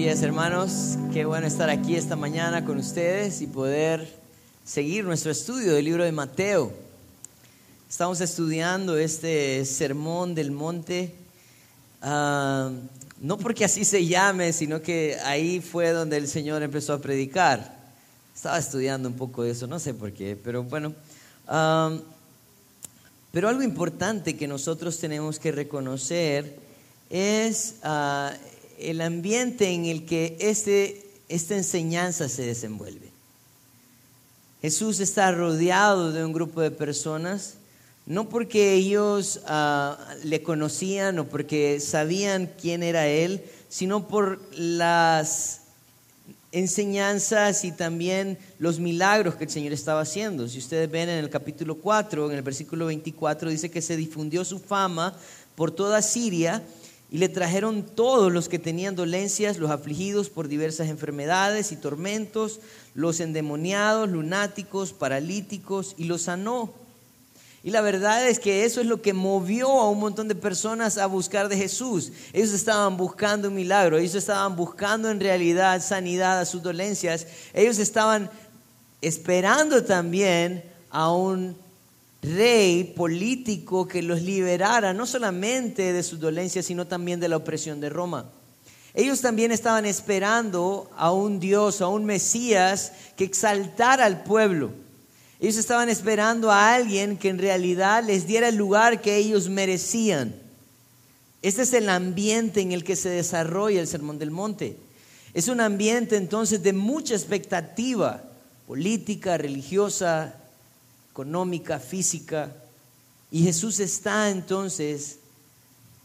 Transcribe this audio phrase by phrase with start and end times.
[0.00, 4.10] días hermanos, qué bueno estar aquí esta mañana con ustedes y poder
[4.64, 6.72] seguir nuestro estudio del libro de Mateo.
[7.86, 11.12] Estamos estudiando este sermón del monte,
[12.00, 12.70] ah,
[13.20, 17.78] no porque así se llame, sino que ahí fue donde el Señor empezó a predicar.
[18.34, 20.94] Estaba estudiando un poco de eso, no sé por qué, pero bueno.
[21.46, 21.94] Ah,
[23.32, 26.58] pero algo importante que nosotros tenemos que reconocer
[27.10, 28.32] es ah,
[28.82, 33.10] el ambiente en el que este, esta enseñanza se desenvuelve.
[34.62, 37.54] Jesús está rodeado de un grupo de personas,
[38.06, 45.60] no porque ellos ah, le conocían o porque sabían quién era Él, sino por las
[46.52, 50.48] enseñanzas y también los milagros que el Señor estaba haciendo.
[50.48, 54.44] Si ustedes ven en el capítulo 4, en el versículo 24, dice que se difundió
[54.44, 55.16] su fama
[55.54, 56.62] por toda Siria
[57.10, 62.60] y le trajeron todos los que tenían dolencias, los afligidos por diversas enfermedades y tormentos,
[62.94, 66.72] los endemoniados, lunáticos, paralíticos, y los sanó.
[67.62, 70.96] Y la verdad es que eso es lo que movió a un montón de personas
[70.96, 72.12] a buscar de Jesús.
[72.32, 77.78] Ellos estaban buscando un milagro, ellos estaban buscando en realidad sanidad a sus dolencias, ellos
[77.78, 78.30] estaban
[79.02, 81.56] esperando también a un
[82.22, 87.80] rey político que los liberara no solamente de sus dolencias, sino también de la opresión
[87.80, 88.30] de Roma.
[88.92, 94.70] Ellos también estaban esperando a un Dios, a un Mesías que exaltara al pueblo.
[95.38, 100.34] Ellos estaban esperando a alguien que en realidad les diera el lugar que ellos merecían.
[101.40, 104.76] Este es el ambiente en el que se desarrolla el Sermón del Monte.
[105.32, 108.22] Es un ambiente entonces de mucha expectativa
[108.66, 110.34] política, religiosa,
[111.20, 112.50] económica, física.
[113.30, 115.18] Y Jesús está entonces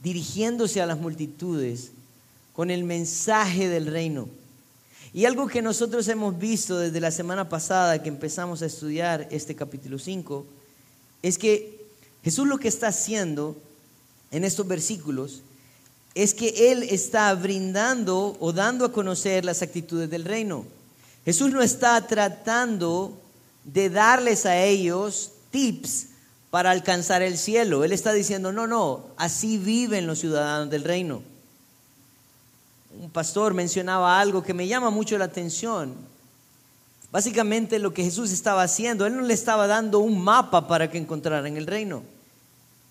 [0.04, 1.92] dirigiéndose a las multitudes
[2.54, 4.28] con el mensaje del reino.
[5.14, 9.56] Y algo que nosotros hemos visto desde la semana pasada que empezamos a estudiar este
[9.56, 10.46] capítulo 5,
[11.22, 11.80] es que
[12.22, 13.56] Jesús lo que está haciendo
[14.32, 15.44] en estos versículos
[16.14, 20.66] es que Él está brindando o dando a conocer las actitudes del reino.
[21.24, 23.22] Jesús no está tratando
[23.66, 26.08] de darles a ellos tips
[26.52, 27.84] para alcanzar el cielo.
[27.84, 31.22] Él está diciendo, no, no, así viven los ciudadanos del reino.
[33.02, 35.96] Un pastor mencionaba algo que me llama mucho la atención.
[37.12, 40.98] Básicamente lo que Jesús estaba haciendo, Él no le estaba dando un mapa para que
[40.98, 42.04] encontraran el reino.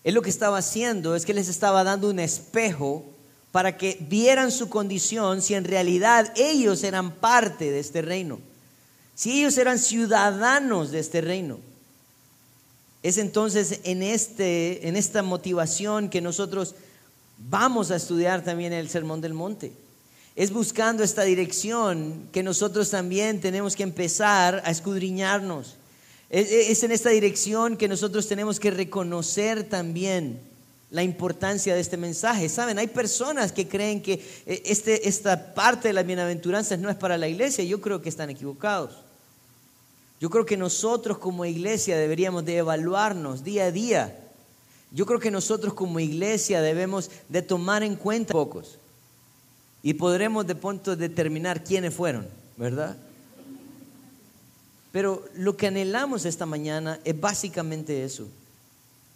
[0.03, 3.03] Él lo que estaba haciendo es que les estaba dando un espejo
[3.51, 8.39] para que vieran su condición si en realidad ellos eran parte de este reino
[9.15, 11.59] si ellos eran ciudadanos de este reino.
[13.01, 16.75] Es entonces en, este, en esta motivación que nosotros
[17.37, 19.71] vamos a estudiar también el Sermón del Monte.
[20.35, 25.75] Es buscando esta dirección que nosotros también tenemos que empezar a escudriñarnos.
[26.29, 30.41] Es, en esta dirección que nosotros tenemos que reconocer también
[30.89, 32.49] la importancia de este mensaje.
[32.49, 34.13] Saben, hay personas que creen que
[34.45, 37.63] eh, este, esta parte de las bienaventuranzas no es para la iglesia.
[37.63, 39.04] Yo creo que están equivocados.
[40.19, 44.19] Yo creo que nosotros como iglesia deberíamos de evaluarnos día a día.
[44.91, 48.77] Yo creo que nosotros como iglesia debemos de tomar en cuenta pocos.
[49.83, 52.27] Y podremos de pronto determinar quiénes fueron,
[52.57, 52.97] ¿verdad?
[54.91, 58.27] Pero lo que anhelamos esta mañana es básicamente eso.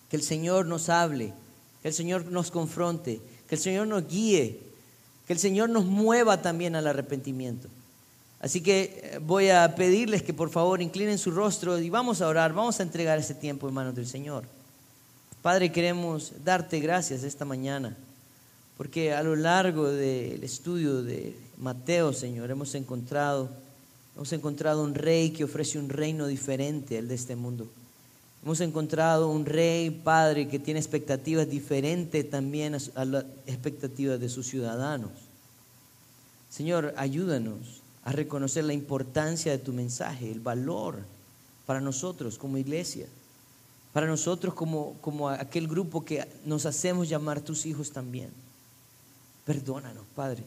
[0.10, 1.34] Que el Señor nos hable,
[1.82, 4.60] que el Señor nos confronte, que el Señor nos guíe,
[5.26, 7.70] que el Señor nos mueva también al arrepentimiento.
[8.40, 12.28] Así que eh, voy a pedirles que por favor inclinen su rostro y vamos a
[12.28, 14.46] orar, vamos a entregar este tiempo en manos del Señor.
[15.42, 17.96] Padre, queremos darte gracias esta mañana,
[18.78, 23.50] porque a lo largo del estudio de Mateo, Señor, hemos encontrado,
[24.16, 27.68] hemos encontrado un rey que ofrece un reino diferente al de este mundo.
[28.44, 34.48] Hemos encontrado un rey, Padre, que tiene expectativas diferentes también a las expectativas de sus
[34.48, 35.12] ciudadanos.
[36.50, 40.98] Señor, ayúdanos a reconocer la importancia de tu mensaje, el valor
[41.68, 43.06] para nosotros como iglesia,
[43.94, 48.32] para nosotros como, como aquel grupo que nos hacemos llamar tus hijos también.
[49.46, 50.44] Perdónanos, Padre,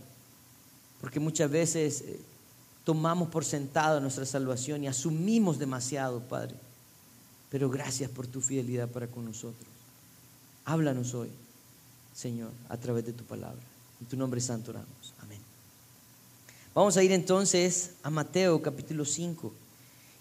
[1.01, 2.21] porque muchas veces eh,
[2.83, 6.57] tomamos por sentado nuestra salvación y asumimos demasiado, Padre.
[7.49, 9.69] Pero gracias por tu fidelidad para con nosotros.
[10.65, 11.29] Háblanos hoy,
[12.13, 13.63] Señor, a través de tu palabra.
[14.01, 15.15] En tu nombre santo oramos.
[15.21, 15.52] Amén.
[16.75, 19.53] Vamos a ir entonces a Mateo capítulo 5.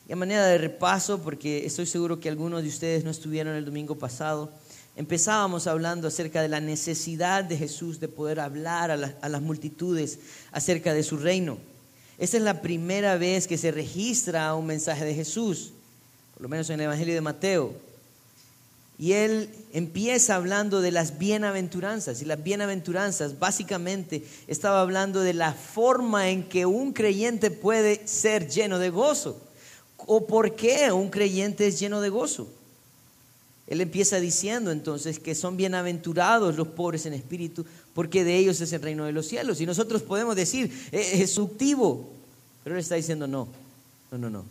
[0.09, 3.63] Y a manera de repaso, porque estoy seguro que algunos de ustedes no estuvieron el
[3.63, 4.51] domingo pasado,
[4.97, 8.97] empezábamos hablando acerca de la necesidad de Jesús de poder hablar a,
[9.29, 10.19] las multitudes
[10.51, 11.57] acerca de su reino.
[12.17, 15.71] Esta es la primera vez que se registra un mensaje de Jesús,
[16.33, 17.73] por lo menos en el Evangelio de Mateo.
[19.01, 22.21] Y él empieza hablando de las bienaventuranzas.
[22.21, 28.47] Y las bienaventuranzas básicamente estaba hablando de la forma en que un creyente puede ser
[28.47, 29.41] lleno de gozo.
[29.97, 32.47] O por qué un creyente es lleno de gozo.
[33.65, 37.65] Él empieza diciendo entonces que son bienaventurados los pobres en espíritu,
[37.95, 39.59] porque de ellos es el reino de los cielos.
[39.61, 42.07] Y nosotros podemos decir, eh, es subtivo,
[42.63, 43.47] pero él está diciendo, no,
[44.11, 44.45] no, no, no.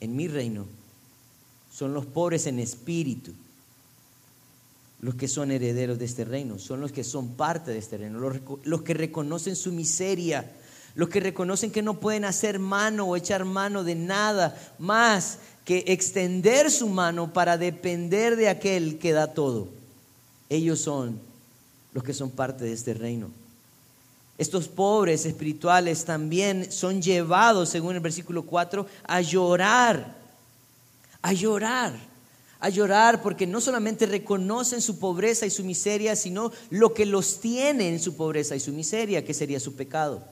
[0.00, 0.64] En mi reino
[1.70, 3.32] son los pobres en espíritu
[5.02, 8.20] los que son herederos de este reino, son los que son parte de este reino,
[8.20, 10.52] los, que reconocen su miseria,
[10.94, 15.82] los que reconocen que no pueden hacer mano o echar mano de nada más que
[15.88, 19.68] extender su mano para depender de aquel que da todo.
[20.48, 21.18] Ellos son
[21.92, 23.28] los que son parte de este reino.
[24.38, 30.14] Estos pobres espirituales también son llevados, según el versículo 4, a llorar,
[31.22, 32.11] a llorar
[32.62, 37.40] a llorar porque no solamente reconocen su pobreza y su miseria, sino lo que los
[37.40, 40.22] tiene en su pobreza y su miseria, que sería su pecado.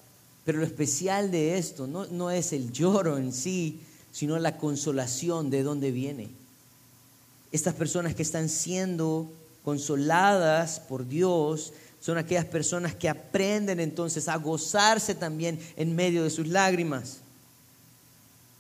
[0.44, 3.80] Pero lo especial de esto no, no es el lloro en sí,
[4.12, 6.30] sino la consolación de dónde viene.
[7.50, 9.28] Estas personas que están siendo
[9.64, 16.30] consoladas por Dios son aquellas personas que aprenden entonces a gozarse también en medio de
[16.30, 17.22] sus lágrimas.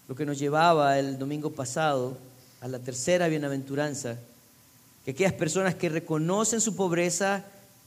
[0.08, 2.18] Lo que nos llevaba el domingo pasado
[2.60, 4.18] a la tercera bienaventuranza,
[5.04, 7.44] que aquellas personas que reconocen su pobreza,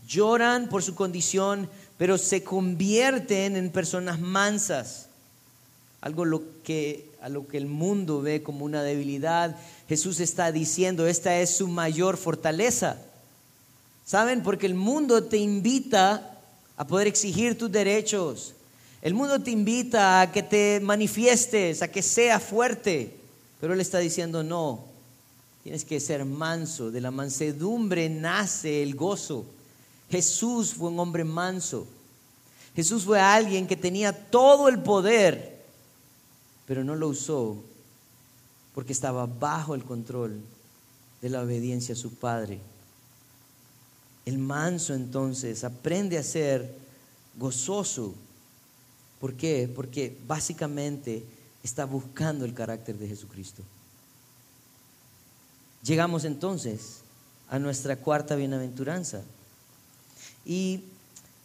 [0.07, 5.07] lloran por su condición, pero se convierten en personas mansas,
[6.01, 9.55] algo lo que, a lo que el mundo ve como una debilidad.
[9.87, 12.97] Jesús está diciendo, esta es su mayor fortaleza.
[14.05, 14.43] ¿Saben?
[14.43, 16.37] Porque el mundo te invita
[16.75, 18.53] a poder exigir tus derechos.
[19.01, 23.22] El mundo te invita a que te manifiestes, a que seas fuerte.
[23.63, 24.83] Pero él está diciendo, no,
[25.63, 26.91] tienes que ser manso.
[26.91, 29.45] De la mansedumbre nace el gozo.
[30.11, 31.87] Jesús fue un hombre manso.
[32.75, 35.63] Jesús fue alguien que tenía todo el poder,
[36.67, 37.55] pero no lo usó
[38.75, 40.41] porque estaba bajo el control
[41.21, 42.59] de la obediencia a su Padre.
[44.25, 46.75] El manso entonces aprende a ser
[47.37, 48.13] gozoso.
[49.21, 49.71] ¿Por qué?
[49.73, 51.23] Porque básicamente
[51.63, 53.63] está buscando el carácter de Jesucristo.
[55.83, 56.99] Llegamos entonces
[57.49, 59.21] a nuestra cuarta bienaventuranza.
[60.45, 60.83] Y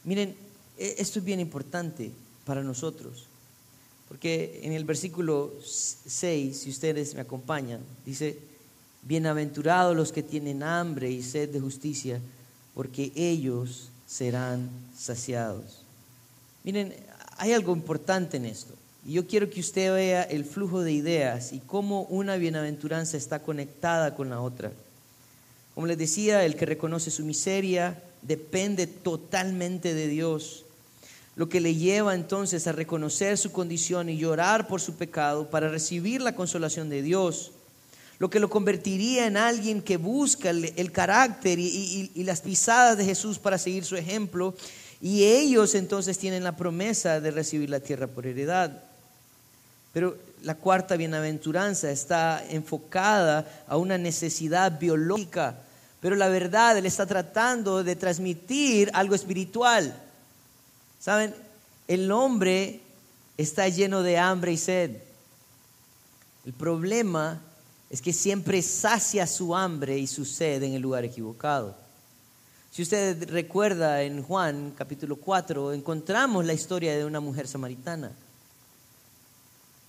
[0.05, 0.37] miren,
[0.79, 2.13] e-, esto es bien importante
[2.45, 3.27] para nosotros,
[4.09, 8.39] porque en el versículo 6, si ustedes me acompañan, dice,
[9.03, 12.21] bienaventurados los que tienen hambre y sed de justicia,
[12.75, 15.83] porque ellos serán saciados.
[16.65, 16.95] Miren,
[17.37, 18.78] hay algo importante en esto.
[19.07, 23.41] Y yo quiero que usted vea el flujo de ideas y cómo una bienaventuranza está
[23.41, 24.73] conectada con la otra.
[25.75, 30.65] Como les decía, el que reconoce su miseria depende totalmente de Dios,
[31.37, 35.69] lo que le lleva entonces a reconocer su condición y llorar por su pecado para
[35.69, 37.53] recibir la consolación de Dios,
[38.19, 43.39] lo que lo convertiría en alguien que busca el, carácter y las pisadas de Jesús
[43.39, 44.57] para seguir su ejemplo,
[45.01, 48.88] y ellos entonces tienen la promesa de recibir la tierra por heredad.
[49.99, 55.57] Pero la cuarta bienaventuranza está enfocada a una necesidad biológica,
[55.99, 59.93] pero la verdad Él está tratando de transmitir algo espiritual.
[61.01, 61.35] ¿Saben?
[61.89, 62.81] El hombre
[63.37, 64.99] está lleno de hambre y sed.
[66.47, 67.41] El problema
[67.91, 71.75] es que siempre sacia su hambre y su sed en el lugar equivocado.
[72.71, 78.13] Si usted recuerda en Juan capítulo 4, encontramos la historia de una mujer samaritana.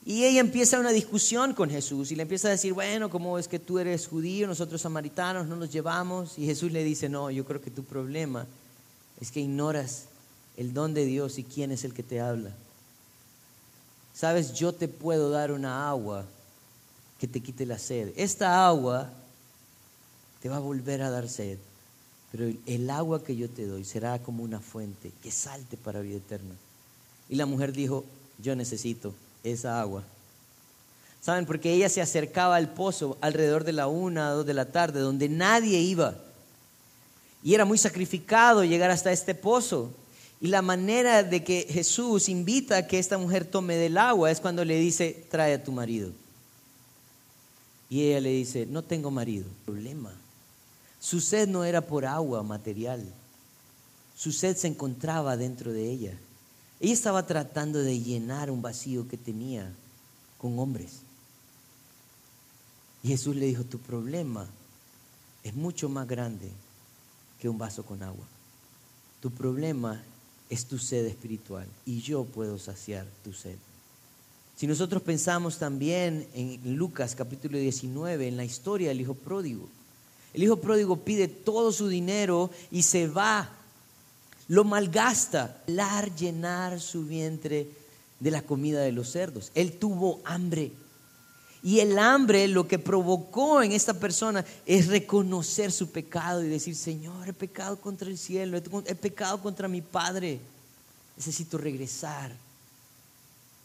[0.06, 3.48] Y ella empieza una discusión con Jesús y le empieza a decir, bueno, ¿cómo es
[3.48, 6.40] que tú eres judío, nosotros samaritanos no nos llevamos?
[6.40, 8.48] Y Jesús le dice, no, yo creo que tu problema
[9.20, 10.06] es que ignoras
[10.58, 12.52] el don de Dios y quién es el que te habla.
[14.14, 16.26] Sabes, yo te puedo dar una agua
[17.20, 18.14] que te quite la sed.
[18.16, 19.12] Esta agua
[20.42, 21.58] te va a volver a dar sed,
[22.32, 26.18] pero el agua que yo te doy será como una fuente que salte para vida
[26.18, 26.56] eterna.
[27.28, 28.06] Y la mujer dijo,
[28.42, 30.04] yo necesito esa agua.
[31.22, 31.46] ¿Saben?
[31.46, 35.28] Porque ella se acercaba al pozo alrededor de la una, dos de la tarde, donde
[35.30, 36.16] nadie iba.
[37.44, 39.92] Y era muy sacrificado llegar hasta este pozo.
[40.42, 44.40] Y la manera de que Jesús invita a que esta mujer tome del agua es
[44.40, 46.12] cuando le dice, trae a tu marido.
[47.90, 49.46] Y ella le dice, no tengo marido.
[49.66, 50.14] Problema.
[51.00, 53.02] Su sed no era por agua material,
[54.16, 56.14] su sed se encontraba dentro de ella.
[56.80, 59.72] Ella estaba tratando de llenar un vacío que tenía
[60.38, 61.02] con hombres.
[63.04, 64.48] Y Jesús le dijo, tu problema
[65.44, 66.50] es mucho más grande
[67.40, 68.26] que un vaso con agua.
[69.22, 70.02] Tu problema
[70.50, 73.58] es tu sed espiritual y yo puedo saciar tu sed.
[74.56, 79.70] Si nosotros pensamos también en Lucas capítulo 19, en la historia del hijo pródigo,
[80.34, 83.50] el hijo pródigo pide todo su dinero y se va,
[84.50, 87.70] lo malgasta, lar llenar su vientre
[88.20, 89.52] de la comida de los cerdos.
[89.56, 90.72] Él tuvo hambre.
[91.62, 96.76] Y el hambre lo que provocó en esta persona es reconocer su pecado y decir,
[96.76, 100.40] Señor, he pecado contra el cielo, he pecado contra mi Padre,
[101.16, 102.32] necesito regresar.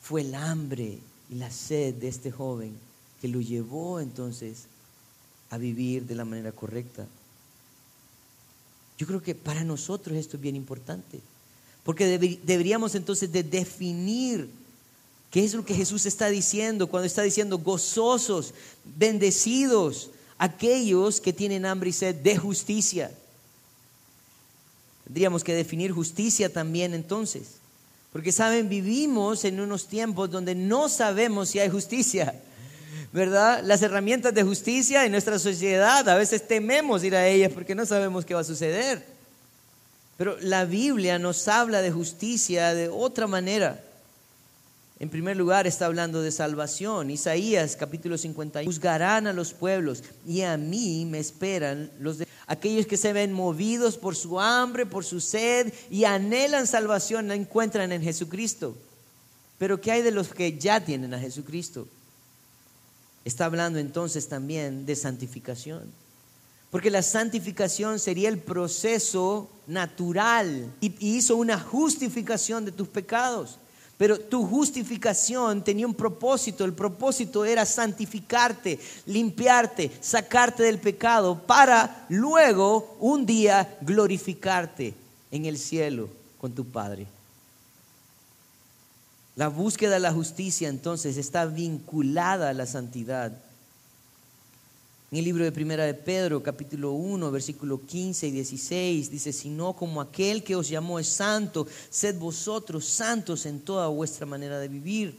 [0.02, 0.98] Fue el hambre
[1.30, 2.76] y la sed de este joven
[3.22, 4.64] que lo llevó entonces
[5.48, 7.06] a vivir de la manera correcta.
[9.04, 11.20] Yo creo que para nosotros esto es bien importante,
[11.82, 12.06] porque
[12.42, 14.48] deberíamos entonces de definir
[15.30, 18.54] qué es lo que Jesús está diciendo cuando está diciendo gozosos,
[18.96, 20.08] bendecidos,
[20.38, 23.12] aquellos que tienen hambre y sed de justicia.
[25.04, 27.56] Tendríamos que definir justicia también entonces,
[28.10, 32.40] porque saben, vivimos en unos tiempos donde no sabemos si hay justicia.
[33.12, 33.62] ¿Verdad?
[33.64, 37.86] Las herramientas de justicia en nuestra sociedad, a veces tememos ir a ellas porque no
[37.86, 39.04] sabemos qué va a suceder.
[40.16, 43.82] Pero la Biblia nos habla de justicia de otra manera.
[45.00, 47.10] En primer lugar está hablando de salvación.
[47.10, 48.62] Isaías capítulo 50.
[48.64, 53.32] Juzgarán a los pueblos y a mí me esperan los de aquellos que se ven
[53.32, 58.76] movidos por su hambre, por su sed y anhelan salvación, la encuentran en Jesucristo.
[59.58, 61.88] Pero ¿qué hay de los que ya tienen a Jesucristo?
[63.24, 65.82] Está hablando entonces también de santificación.
[66.70, 73.58] Porque la santificación sería el proceso natural y hizo una justificación de tus pecados.
[73.96, 76.64] Pero tu justificación tenía un propósito.
[76.64, 84.94] El propósito era santificarte, limpiarte, sacarte del pecado para luego un día glorificarte
[85.30, 86.08] en el cielo
[86.40, 87.06] con tu Padre.
[89.36, 93.32] La búsqueda de la justicia entonces está vinculada a la santidad.
[95.10, 99.72] En el libro de Primera de Pedro, capítulo 1, versículo 15 y 16, dice, sino
[99.72, 104.68] como aquel que os llamó es santo, sed vosotros santos en toda vuestra manera de
[104.68, 105.16] vivir.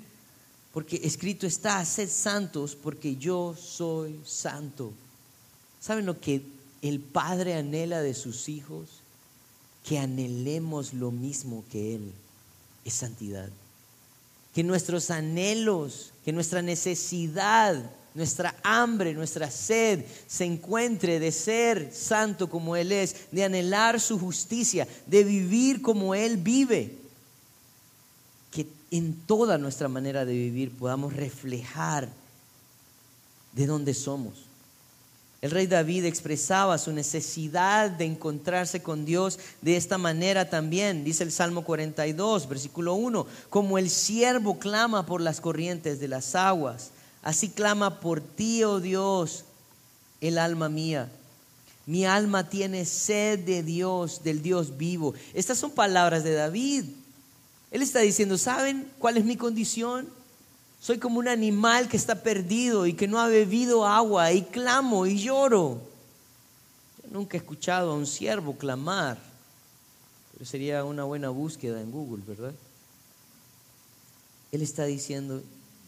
[0.74, 4.94] Porque escrito está, sed santos porque yo soy santo.
[5.82, 6.42] ¿Saben lo que
[6.82, 8.88] el Padre anhela de sus hijos?
[9.86, 12.14] Que anhelemos lo mismo que Él,
[12.86, 13.50] es santidad
[14.56, 22.50] que nuestros anhelos, que nuestra necesidad, nuestra hambre, nuestra sed se encuentre de ser santo
[22.50, 26.96] como Él es, de anhelar su justicia, de vivir como Él vive.
[28.50, 32.08] Que en toda nuestra manera de vivir podamos reflejar
[33.52, 34.46] de dónde somos.
[35.46, 41.04] El rey David expresaba su necesidad de encontrarse con Dios de esta manera también.
[41.04, 46.34] Dice el Salmo 42, versículo 1, como el siervo clama por las corrientes de las
[46.34, 46.90] aguas,
[47.22, 49.46] así clama por ti, oh Dios,
[50.20, 51.12] el alma mía.
[51.86, 55.14] Mi alma tiene sed de Dios, del Dios vivo.
[55.36, 56.86] Estas son palabras de David.
[57.70, 60.10] Él está diciendo, ¿saben cuál es mi condición?
[60.86, 65.08] Soy como un animal que está perdido y que no ha bebido agua y clamo
[65.08, 65.82] y lloro.
[67.10, 69.18] nunca he escuchado a un siervo clamar,
[70.32, 72.54] pero sería una buena búsqueda en Google, ¿verdad?
[74.51, 75.42] Él está diciendo,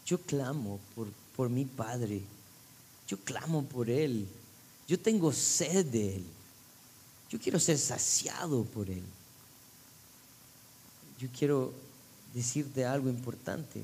[0.04, 2.20] yo clamo por, por mi Padre,
[3.06, 4.26] yo clamo por Él,
[4.88, 6.24] yo tengo sed de Él,
[7.30, 9.04] yo quiero ser saciado por Él.
[11.20, 11.72] Yo quiero
[12.34, 13.80] decirte algo importante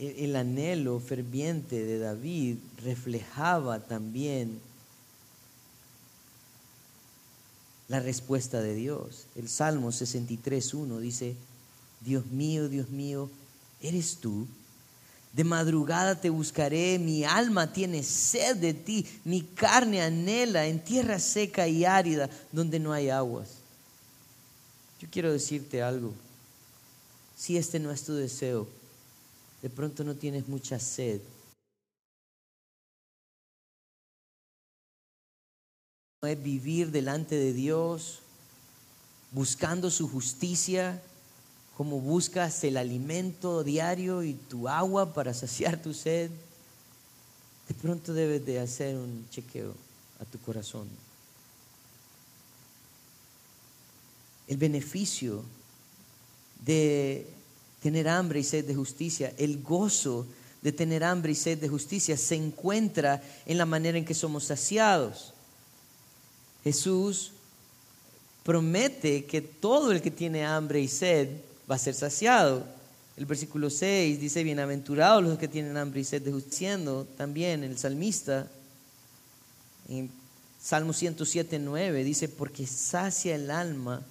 [0.00, 4.58] el anhelo ferviente de David reflejaba también
[7.88, 9.26] la respuesta de Dios.
[9.36, 11.34] El Salmo 63.1 dice,
[12.00, 13.28] Dios mío, Dios mío,
[13.82, 14.46] ¿eres tú?
[15.34, 21.18] De madrugada te buscaré, mi alma tiene sed de ti, mi carne anhela en tierra
[21.18, 23.48] seca y árida donde no hay aguas.
[25.00, 26.14] Yo quiero decirte algo,
[27.36, 28.68] si este no es tu deseo,
[29.62, 31.20] de pronto no tienes mucha sed.
[36.22, 38.20] No es vivir delante de Dios
[39.30, 41.02] buscando su justicia,
[41.76, 46.30] como buscas el alimento diario y tu agua para saciar tu sed.
[47.68, 49.74] De pronto debes de hacer un chequeo.
[50.20, 50.86] a tu corazón.
[54.46, 55.42] El beneficio
[56.62, 57.26] de
[57.80, 60.26] tener hambre y sed de justicia, el gozo
[60.62, 64.44] de tener hambre y sed de justicia se encuentra en la manera en que somos
[64.44, 65.32] saciados.
[66.62, 67.32] Jesús
[68.42, 71.28] promete que todo el que tiene hambre y sed
[71.70, 72.64] va a ser saciado.
[73.16, 76.78] El versículo 6 dice, bienaventurados los que tienen hambre y sed de justicia,
[77.16, 78.46] también el salmista,
[79.88, 80.10] en
[80.62, 84.02] Salmo 107, 9, dice, porque sacia el alma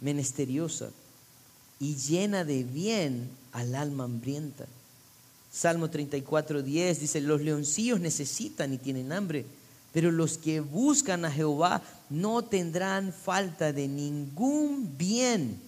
[0.00, 0.90] menesteriosa
[1.80, 4.66] y llena de bien al alma hambrienta.
[5.52, 9.44] Salmo 34, 10 dice, los leoncillos necesitan y tienen hambre,
[9.92, 15.58] pero los que buscan a Jehová no tendrán falta de ningún bien.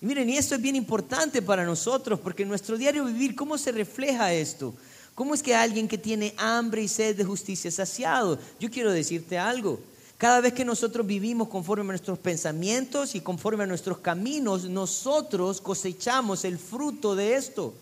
[0.00, 3.56] Y miren, y esto es bien importante para nosotros, porque en nuestro diario vivir, ¿cómo
[3.56, 4.74] se refleja esto?
[5.14, 8.38] ¿Cómo es que alguien que tiene hambre y sed de justicia es saciado?
[8.60, 9.80] Yo quiero decirte algo.
[10.18, 15.60] Cada vez que nosotros vivimos conforme a nuestros pensamientos y conforme a nuestros caminos, nosotros
[15.60, 17.74] cosechamos el fruto de esto.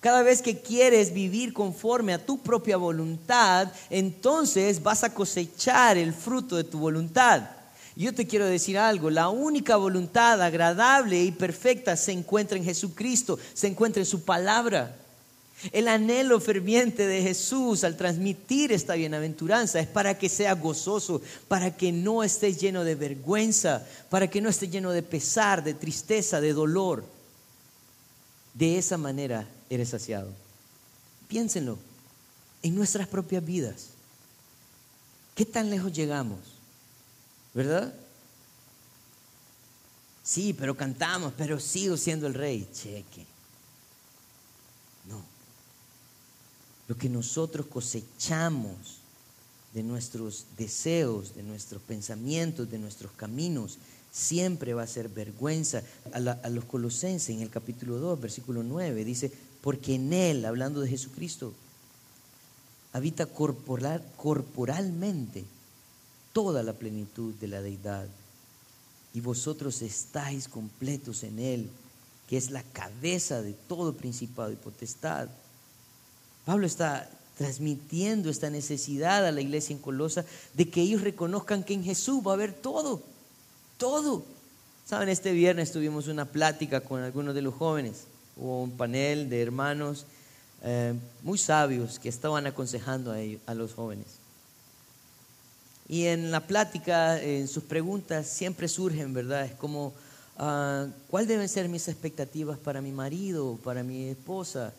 [0.00, 6.12] Cada vez que quieres vivir conforme a tu propia voluntad, entonces vas a cosechar el
[6.12, 7.48] fruto de tu voluntad.
[7.96, 13.38] Yo te quiero decir algo, la única voluntad agradable y perfecta se encuentra en Jesucristo,
[13.54, 14.94] se encuentra en su palabra.
[15.72, 21.76] El anhelo ferviente de Jesús al transmitir esta bienaventuranza es para que sea gozoso, para
[21.76, 26.40] que no estés lleno de vergüenza, para que no estés lleno de pesar, de tristeza,
[26.40, 27.04] de dolor.
[28.52, 30.30] De esa manera eres saciado.
[31.28, 31.78] Piénsenlo,
[32.62, 33.88] en nuestras propias vidas.
[35.34, 36.38] ¿Qué tan lejos llegamos?
[37.52, 37.94] ¿Verdad?
[40.22, 42.68] Sí, pero cantamos, pero sigo siendo el rey.
[42.72, 43.33] Cheque.
[46.88, 48.98] Lo que nosotros cosechamos
[49.72, 53.78] de nuestros deseos, de nuestros pensamientos, de nuestros caminos,
[54.12, 55.82] siempre va a ser vergüenza.
[56.12, 60.88] A, los colosenses en el capítulo 2, versículo 9, dice, porque en Él, hablando de
[60.88, 61.52] Jesucristo,
[62.92, 65.44] habita corporal, corporalmente
[66.32, 68.06] toda la plenitud de la deidad.
[69.12, 71.68] Y vosotros estáis completos en Él,
[72.28, 75.28] que es la cabeza de todo principado y potestad.
[76.44, 81.74] Pablo está transmitiendo esta necesidad a la iglesia en Colosa de que ellos reconozcan que
[81.74, 83.02] en Jesús va a haber todo,
[83.76, 84.24] todo.
[84.86, 88.04] Saben, este viernes tuvimos una plática con algunos de los jóvenes
[88.36, 90.06] Hubo un panel de hermanos
[90.62, 94.06] eh, muy sabios que estaban aconsejando a, a los jóvenes.
[95.88, 99.44] Y en la plática, en sus preguntas, siempre surgen, ¿verdad?
[99.44, 99.88] Es como,
[100.38, 104.72] uh, ¿cuál deben ser mis expectativas para mi marido, para mi esposa?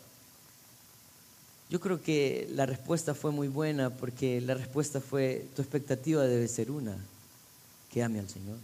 [1.68, 6.46] Yo creo que la respuesta fue muy buena porque la respuesta fue, tu expectativa debe
[6.46, 6.96] ser una,
[7.90, 8.58] que ame al Señor.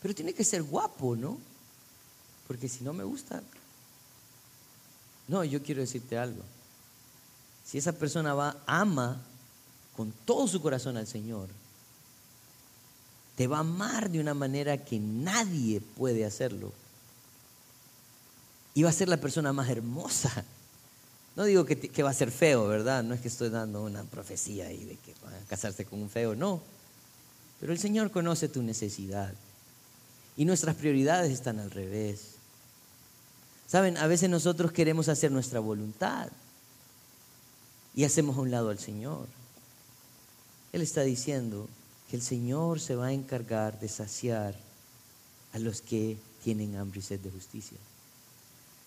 [0.00, 1.38] Pero tiene que ser guapo, ¿no?
[2.46, 3.42] Porque si no me gusta,
[5.28, 6.42] no, yo quiero decirte algo.
[7.64, 9.20] Si esa persona va, ama
[9.96, 11.48] con todo su corazón al Señor,
[13.36, 16.72] te va a amar de una manera que nadie puede hacerlo.
[18.74, 20.44] Y va a ser la persona más hermosa.
[21.36, 23.02] No digo que, va a ser feo, ¿verdad?
[23.02, 26.08] No es que estoy dando una profecía ahí de que va a casarse con un
[26.08, 26.62] feo, no.
[27.60, 29.34] Pero el Señor conoce tu necesidad.
[30.36, 32.34] Y nuestras prioridades están al revés.
[33.66, 36.28] Saben, a veces nosotros queremos hacer nuestra voluntad
[37.94, 39.26] y hacemos a un lado al Señor.
[40.72, 41.68] Él está diciendo
[42.10, 44.54] que el Señor se va a encargar de saciar
[45.52, 47.78] a los que tienen hambre y sed de justicia.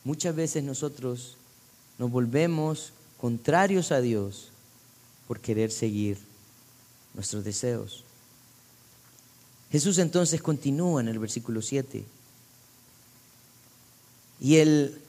[0.03, 1.36] Muchas veces nosotros
[1.97, 4.49] nos volvemos contrarios a Dios
[5.27, 6.17] por querer seguir
[7.13, 8.03] nuestros deseos.
[9.71, 12.05] Jesús entonces continúa en el versículo 7
[14.39, 15.01] y él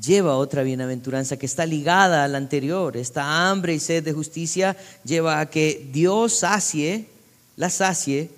[0.00, 2.96] lleva otra bienaventuranza que está ligada a la anterior.
[2.96, 7.08] Esta hambre y sed de justicia lleva a que Dios sacie,
[7.56, 8.30] la sacie,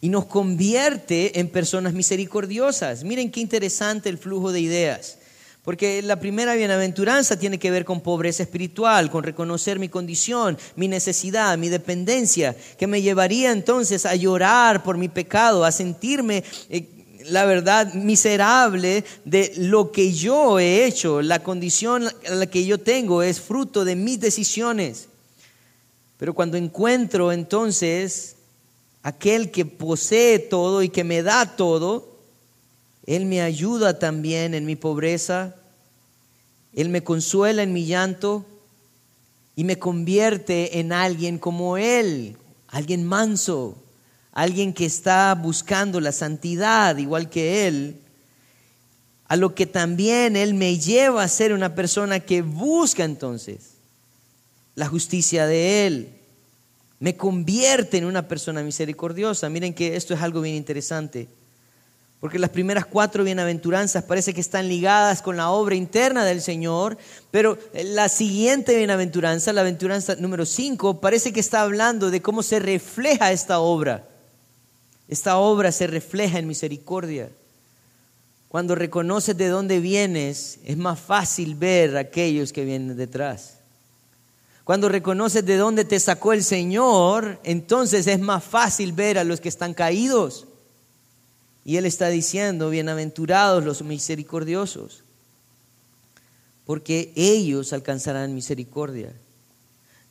[0.00, 3.04] y nos convierte en personas misericordiosas.
[3.04, 5.18] Miren qué interesante el flujo de ideas.
[5.64, 10.88] Porque la primera bienaventuranza tiene que ver con pobreza espiritual, con reconocer mi condición, mi
[10.88, 16.88] necesidad, mi dependencia, que me llevaría entonces a llorar por mi pecado, a sentirme eh,
[17.26, 21.22] la verdad miserable de lo que yo he hecho.
[21.22, 25.08] La condición a la que yo tengo es fruto de mis decisiones.
[26.16, 28.34] Pero cuando encuentro entonces
[29.04, 32.11] aquel que posee todo y que me da todo,
[33.06, 35.56] Él me ayuda también en mi pobreza,
[36.72, 38.46] Él me consuela en mi llanto,
[39.54, 42.36] y me convierte en alguien como Él,
[42.68, 43.76] alguien manso,
[44.32, 47.96] alguien que está buscando la santidad igual que Él,
[49.26, 53.72] a lo que también Él me lleva a ser una persona que busca entonces
[54.74, 56.08] la justicia de Él.
[56.98, 59.48] Me convierte en una persona misericordiosa.
[59.48, 61.28] Miren que esto es algo bien interesante.
[62.22, 66.96] Porque las primeras cuatro bienaventuranzas parece que están ligadas con la obra interna del Señor,
[67.32, 72.60] pero la siguiente bienaventuranza, la bienaventuranza número cinco, parece que está hablando de cómo se
[72.60, 74.06] refleja esta obra.
[75.08, 77.28] Esta obra se refleja en misericordia.
[78.46, 83.54] Cuando reconoces de dónde vienes, es más fácil ver a aquellos que vienen detrás.
[84.62, 89.40] Cuando reconoces de dónde te sacó el Señor, entonces es más fácil ver a los
[89.40, 90.46] que están caídos.
[91.64, 95.04] Y Él está diciendo, bienaventurados los misericordiosos,
[96.66, 99.12] porque ellos alcanzarán misericordia.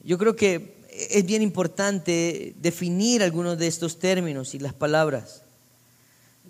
[0.04, 5.44] Yo creo que es bien importante definir algunos de estos términos y las palabras.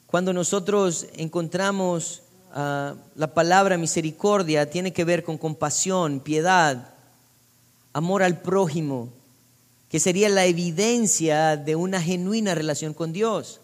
[0.07, 6.93] Cuando nosotros encontramos ah, la palabra misericordia, tiene que ver con compasión, piedad,
[7.93, 9.09] amor al prójimo,
[9.89, 13.60] que sería la evidencia de una genuina relación con Dios.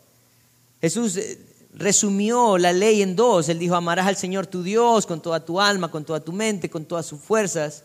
[0.81, 1.39] Jesús eh,
[1.73, 3.49] resumió la ley en dos.
[3.49, 6.69] Él dijo, amarás al Señor tu Dios con toda tu alma, con toda tu mente,
[6.69, 7.83] con todas sus fuerzas.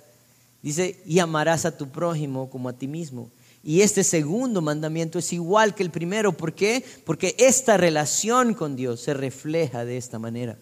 [0.62, 3.30] Dice, y amarás a tu prójimo como a ti mismo.
[3.64, 6.32] Y este segundo mandamiento es igual que el primero.
[6.32, 6.84] ¿Por qué?
[7.04, 10.58] Porque esta relación con Dios se refleja de esta manera.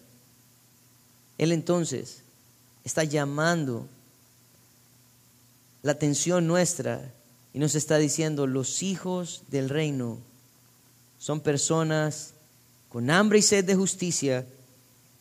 [1.37, 2.21] Él entonces
[2.83, 3.87] está llamando
[5.81, 7.11] la atención nuestra
[7.53, 10.19] y nos está diciendo, los hijos del reino
[11.21, 12.33] son personas
[12.89, 14.43] con hambre y sed de justicia,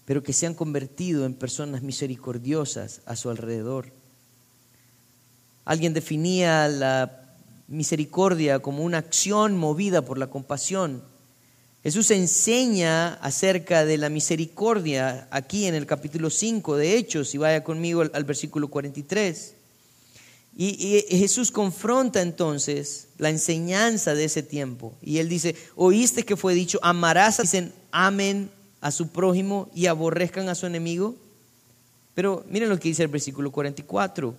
[0.06, 3.92] pero que se han convertido en personas misericordiosas a su alrededor.
[5.66, 7.34] Alguien definía la
[7.68, 11.02] misericordia como una acción movida por la compasión.
[11.82, 17.62] Jesús enseña acerca de la misericordia aquí en el capítulo 5 de Hechos, y vaya
[17.62, 19.54] conmigo al, al versículo 43.
[20.56, 24.94] Y, Jesús confronta entonces la enseñanza de ese tiempo.
[25.00, 30.48] Y él dice, oíste que fue dicho, amarás, dicen, amen a su prójimo y aborrezcan
[30.48, 31.14] a su enemigo.
[32.14, 34.34] Pero miren lo que dice el versículo 44.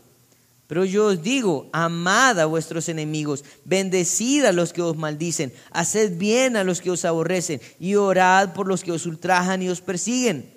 [0.68, 6.18] Pero yo os digo, amad a vuestros enemigos, bendecid a los que os maldicen, haced
[6.18, 9.82] bien a los que os aborrecen y orad por los que os ultrajan y os
[9.82, 10.50] persiguen.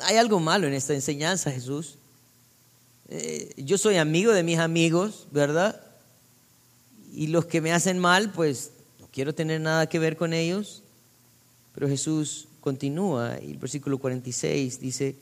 [0.00, 1.99] Hay algo malo en esta enseñanza, Jesús.
[3.12, 5.80] Eh, yo soy amigo de mis amigos, ¿verdad?
[7.12, 8.70] Y los que me hacen mal, pues
[9.00, 10.84] no quiero tener nada que ver con ellos.
[11.74, 15.16] Pero Jesús continúa y el versículo 46 dice,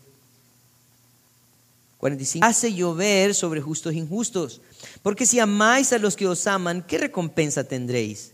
[1.96, 4.60] 45, hace llover sobre justos e injustos,
[5.02, 8.32] porque si amáis a los que os aman, ¿qué recompensa tendréis?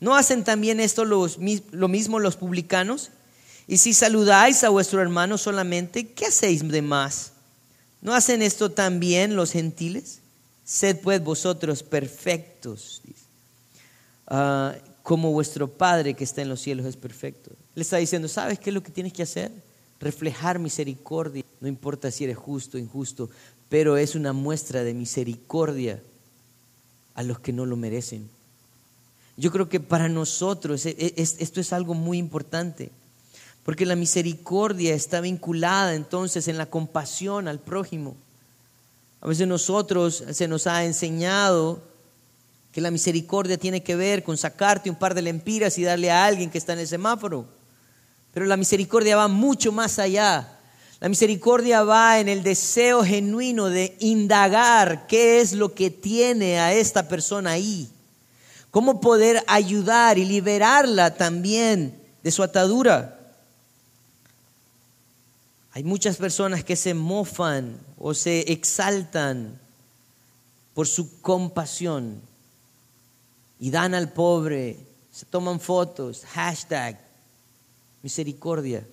[0.00, 1.38] ¿No hacen también esto los,
[1.70, 3.10] lo mismo los publicanos?
[3.66, 7.33] Y si saludáis a vuestro hermano solamente, ¿qué hacéis de más?
[8.04, 10.20] ¿No hacen esto también los gentiles?
[10.62, 13.00] Sed pues vosotros perfectos,
[14.26, 17.50] ah, como vuestro Padre que está en los cielos es perfecto.
[17.74, 19.50] Le está diciendo, ¿sabes qué es lo que tienes que hacer?
[20.00, 21.42] Reflejar misericordia.
[21.60, 23.30] No importa si eres justo o injusto,
[23.70, 26.02] pero es una muestra de misericordia
[27.14, 28.28] a los que no lo merecen.
[29.38, 32.90] Yo creo que para nosotros e, e, esto es algo muy importante.
[33.64, 38.16] Porque la misericordia está vinculada entonces en la compasión al prójimo.
[39.20, 41.82] A veces nosotros se nos ha enseñado
[42.72, 46.26] que la misericordia tiene que ver con sacarte un par de lempiras y darle a
[46.26, 47.46] alguien que está en el semáforo.
[48.32, 50.58] Pero la misericordia va mucho más allá.
[51.00, 56.74] La misericordia va en el deseo genuino de indagar qué es lo que tiene a
[56.74, 57.88] esta persona ahí.
[58.70, 63.13] Cómo poder ayudar y liberarla también de su atadura.
[65.74, 69.60] Hay muchas personas que se mofan o se exaltan
[70.72, 72.22] por su compasión
[73.58, 74.78] y dan al pobre,
[75.10, 77.00] se toman fotos, hashtag,
[78.04, 78.86] misericordia.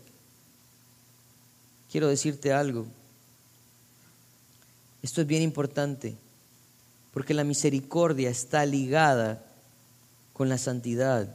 [1.92, 2.88] Quiero decirte algo.
[5.04, 6.16] Esto es bien importante,
[7.14, 9.46] porque la misericordia está ligada
[10.34, 11.30] con la santidad.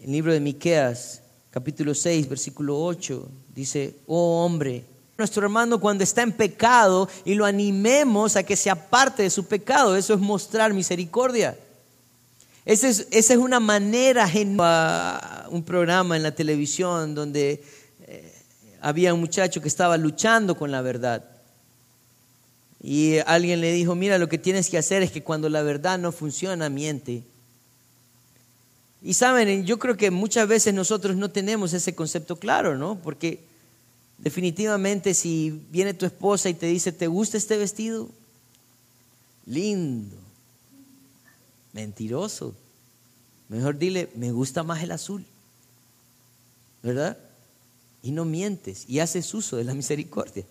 [0.00, 4.84] El libro de Miqueas capítulo 6, versículo 8, dice, oh hombre,
[5.18, 9.44] nuestro hermano cuando está en pecado y lo animemos a que se aparte de su
[9.44, 11.58] pecado, eso es mostrar misericordia.
[12.64, 17.64] Esa es, una manera genuina, un programa en la televisión donde
[18.06, 18.32] eh,
[18.80, 21.24] había un muchacho que estaba luchando con la verdad.
[22.82, 25.98] Y alguien le dijo, mira, lo que tienes que hacer es que cuando la verdad
[25.98, 27.24] no funciona, miente.
[29.02, 33.00] Y saben, yo creo que muchas veces nosotros no tenemos ese concepto claro, ¿no?
[33.00, 33.40] Porque
[34.18, 38.10] definitivamente si viene tu esposa y te dice, ¿te gusta este vestido?
[39.46, 40.16] Lindo.
[41.72, 42.54] Mentiroso.
[43.48, 45.24] Mejor dile, me gusta más el azul.
[46.82, 47.16] ¿Verdad?
[48.02, 50.44] Y no mientes y haces uso de la misericordia.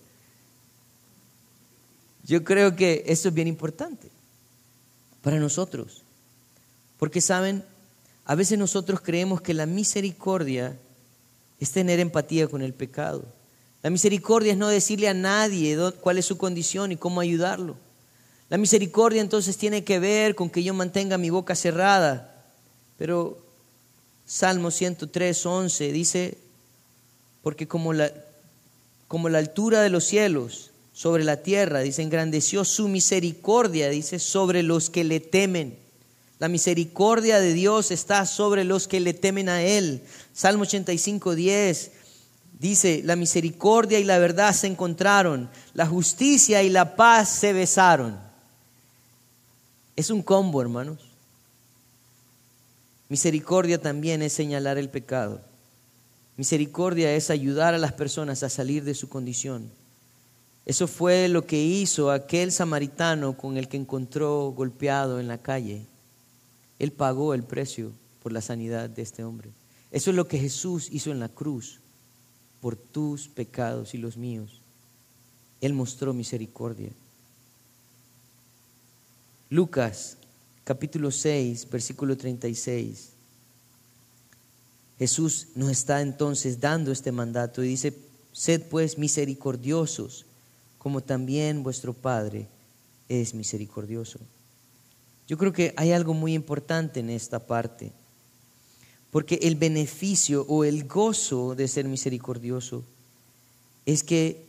[2.24, 4.10] Yo creo que eso es bien importante
[5.22, 6.04] para nosotros.
[6.98, 7.64] Porque, ¿saben?
[8.30, 10.78] A veces nosotros creemos que la misericordia
[11.60, 13.24] es tener empatía con el pecado.
[13.82, 17.76] La misericordia es no decirle a nadie cuál es su condición y cómo ayudarlo.
[18.50, 22.46] La misericordia entonces tiene que ver con que yo mantenga mi boca cerrada.
[23.00, 23.40] Pero
[24.28, 26.38] Salmo 103, 11 dice,
[27.42, 28.12] porque como la,
[29.08, 34.62] como la altura de los cielos sobre la tierra, dice, engrandeció su misericordia, dice, sobre
[34.62, 35.89] los que le temen.
[36.40, 40.02] La misericordia de Dios está sobre los que le temen a Él.
[40.34, 41.92] Salmo 85, 10
[42.58, 48.20] dice, la misericordia y la verdad se encontraron, la justicia y la paz se besaron.
[49.96, 51.00] Es un combo, hermanos.
[53.10, 55.42] Misericordia también es señalar el pecado.
[56.38, 59.70] Misericordia es ayudar a las personas a salir de su condición.
[60.66, 65.86] Eso fue lo que hizo aquel samaritano con el que encontró golpeado en la calle.
[66.80, 67.92] Él pagó el precio
[68.24, 69.52] por la sanidad de este hombre.
[69.92, 71.80] Eso es lo que Jesús hizo en la cruz
[72.62, 74.62] por tus pecados y los míos.
[75.62, 76.92] Él mostró misericordia.
[79.50, 80.18] Lucas
[80.64, 83.10] capítulo 6, versículo 36.
[85.00, 87.98] Jesús nos está entonces dando este mandato y dice,
[88.32, 90.26] sed pues misericordiosos
[90.78, 92.48] como también vuestro Padre
[93.08, 94.20] es misericordioso.
[95.30, 97.92] Yo creo que hay algo muy importante en esta parte,
[99.12, 102.84] porque el beneficio o el gozo de ser misericordioso
[103.86, 104.44] es que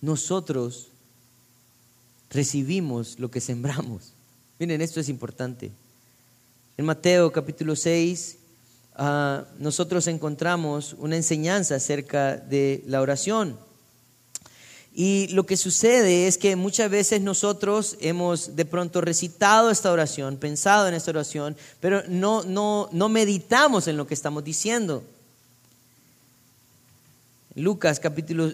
[0.00, 0.88] nosotros
[2.30, 4.14] recibimos lo que sembramos.
[4.58, 5.70] Miren, esto es importante.
[6.78, 8.38] En Mateo capítulo 6,
[8.94, 13.58] ah, nosotros encontramos una enseñanza acerca de la oración.
[14.94, 20.36] Y lo que sucede es que muchas veces nosotros hemos de pronto recitado esta oración,
[20.36, 25.02] pensado en esta oración, pero no, no, no meditamos en lo que estamos diciendo.
[27.54, 28.52] Lucas capítulo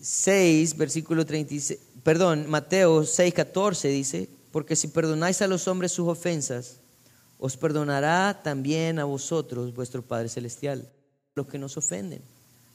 [0.00, 5.92] 6, eh, versículo 36, perdón, Mateo 6, 14 dice, porque si perdonáis a los hombres
[5.92, 6.76] sus ofensas,
[7.38, 10.88] os perdonará también a vosotros vuestro Padre Celestial,
[11.34, 12.22] los que nos ofenden.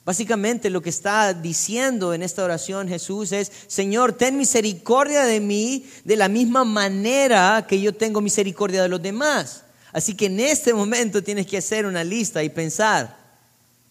[0.05, 5.87] Básicamente lo que está diciendo en esta oración Jesús es, Señor, ten misericordia de mí
[6.03, 9.63] de la misma manera que yo tengo misericordia de los demás.
[9.91, 13.17] Así que en este momento tienes que hacer una lista y pensar,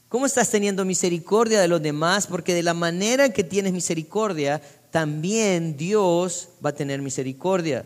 [0.08, 2.28] ¿cómo estás teniendo misericordia de los demás?
[2.28, 7.84] Porque de la manera que tienes misericordia, también Dios va a tener misericordia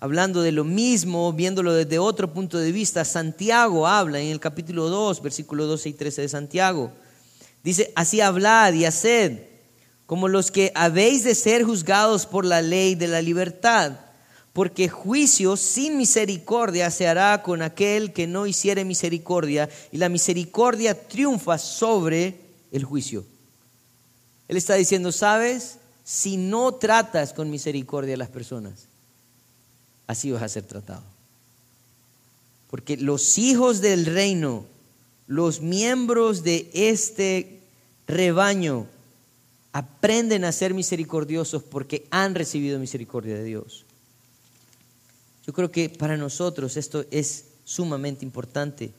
[0.00, 4.88] hablando de lo mismo, viéndolo desde otro punto de vista, Santiago habla en el capítulo
[4.88, 6.90] 2, versículo 12 y 13 de Santiago.
[7.62, 9.42] Dice, así hablad y haced,
[10.06, 13.92] como los que habéis de ser juzgados por la ley de la libertad,
[14.54, 21.08] porque juicio sin misericordia se hará con aquel que no hiciere misericordia, y la misericordia
[21.08, 22.40] triunfa sobre
[22.72, 23.26] el juicio.
[24.48, 25.76] Él está diciendo, ¿sabes?
[26.04, 28.89] Si no tratas con misericordia a las personas,
[30.10, 31.02] así vas a ser tratado.
[32.68, 34.66] Porque los hijos del reino,
[35.28, 37.60] los miembros de este
[38.08, 38.86] rebaño,
[39.72, 43.84] aprenden a ser misericordiosos porque han recibido misericordia de Dios.
[45.46, 48.90] Yo creo que para nosotros esto es sumamente importante,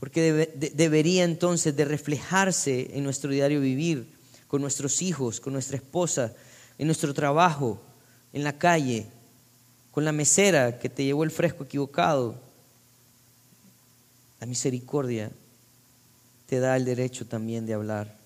[0.00, 4.08] porque debería entonces de reflejarse en nuestro diario vivir,
[4.48, 6.34] con nuestros hijos, con nuestra esposa,
[6.78, 7.80] en nuestro trabajo,
[8.32, 9.06] en la calle,
[9.92, 12.34] con la mesera que te llevó el fresco equivocado.
[14.40, 15.30] La misericordia
[16.46, 18.16] te da el derecho también de hablar.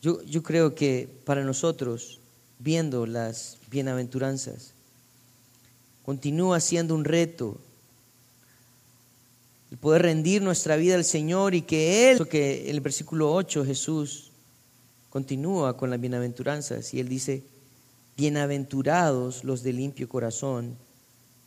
[0.00, 2.20] Yo, yo creo que para nosotros,
[2.58, 4.72] viendo las bienaventuranzas,
[6.04, 7.58] continúa siendo un reto
[9.70, 13.66] el poder rendir nuestra vida al Señor y que Él, que en el versículo 8
[13.66, 14.30] Jesús
[15.10, 17.42] continúa con las bienaventuranzas y Él dice,
[18.18, 20.76] Bienaventurados los de limpio corazón,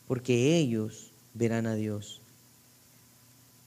[0.08, 2.22] porque ellos verán a Dios.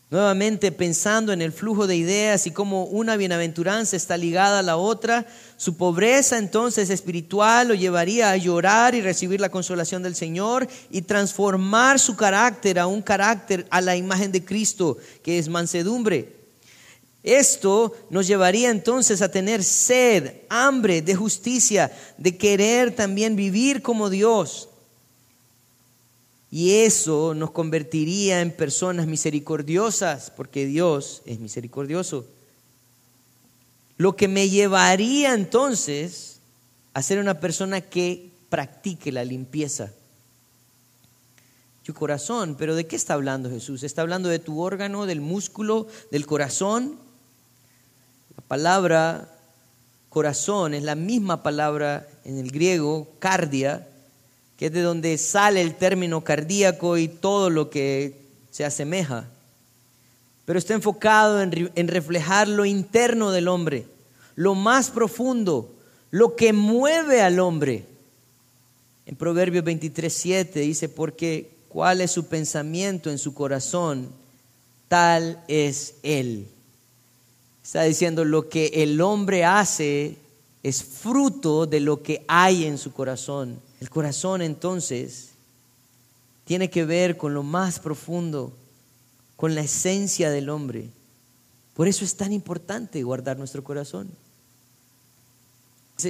[0.09, 4.77] Nuevamente pensando en el flujo de ideas y cómo una bienaventuranza está ligada a la
[4.77, 10.67] otra, su pobreza entonces espiritual lo llevaría a llorar y recibir la consolación del Señor
[10.89, 16.34] y transformar su carácter a un carácter a la imagen de Cristo, que es mansedumbre.
[17.25, 24.11] Esto nos llevaría entonces a tener sed, hambre de justicia, de querer también vivir como
[24.11, 24.69] Dios.
[26.51, 32.27] Y eso nos convertiría en personas misericordiosas, porque Dios es misericordioso.
[33.97, 36.37] Lo que me llevaría entonces
[36.93, 39.91] a ser una persona que practique la limpieza.
[41.81, 43.81] Tu corazón, pero ¿de qué está hablando Jesús?
[43.81, 47.03] ¿Está hablando de tu órgano, del músculo, del corazón?
[48.55, 49.27] La palabra
[50.07, 53.85] corazón es la misma palabra en el griego, cardia,
[54.55, 58.15] que es de donde sale el término cardíaco y todo lo que
[58.51, 59.25] se asemeja.
[60.45, 63.87] Pero está enfocado en, reflejar lo interno del hombre,
[64.35, 65.75] lo más profundo,
[66.09, 67.83] lo que mueve al hombre.
[69.05, 74.07] En Proverbios 23, 7 dice, porque cuál es su pensamiento en su corazón,
[74.87, 76.47] tal es él.
[77.65, 80.19] Está diciendo lo que el hombre hace
[80.61, 83.59] es fruto de lo que hay en su corazón.
[83.79, 85.29] El corazón entonces
[86.43, 88.53] tiene que ver con lo más profundo,
[89.35, 90.91] con la esencia del hombre.
[91.73, 94.11] Por eso es tan importante guardar nuestro corazón.